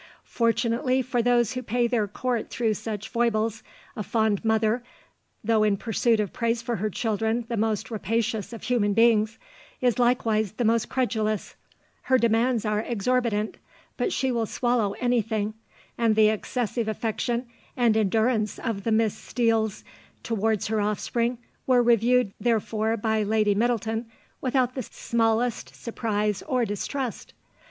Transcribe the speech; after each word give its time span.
"Fortunately 0.25 1.03
for 1.03 1.21
those 1.21 1.53
who 1.53 1.61
pay 1.61 1.85
their 1.85 2.07
court 2.07 2.49
through 2.49 2.73
such 2.73 3.07
foibles, 3.07 3.61
a 3.95 4.01
fond 4.01 4.43
mother, 4.43 4.81
though 5.43 5.61
in 5.61 5.77
pursuit 5.77 6.19
of 6.19 6.33
praise 6.33 6.59
for 6.59 6.77
her 6.77 6.89
children 6.89 7.45
the 7.49 7.55
most 7.55 7.91
rapacious 7.91 8.51
of 8.51 8.63
human 8.63 8.93
beings, 8.95 9.37
is 9.79 9.99
likewise 9.99 10.53
the 10.53 10.65
most 10.65 10.89
credulous; 10.89 11.53
her 12.09 12.17
demands 12.17 12.65
are 12.65 12.79
exorbitant, 12.81 13.57
but 13.95 14.11
she 14.11 14.31
will 14.31 14.47
swallow 14.47 14.93
anything, 14.93 15.53
and 15.99 16.15
the 16.15 16.29
excessive 16.29 16.87
affection 16.87 17.45
and 17.77 17.95
endurance 17.95 18.57
of 18.57 18.83
the 18.85 18.91
Miss 18.91 19.13
Steeles 19.15 19.83
towards 20.23 20.65
her 20.65 20.81
offspring 20.81 21.37
were 21.67 21.83
reviewed 21.83 22.33
therefore 22.39 22.97
by 22.97 23.21
Lady 23.21 23.53
Middleton 23.53 24.07
without 24.41 24.73
the 24.73 24.81
smallest 24.81 25.75
surprise 25.75 26.41
or 26.47 26.65
distrust. 26.65 27.35